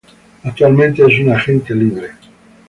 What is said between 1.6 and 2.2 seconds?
Libre.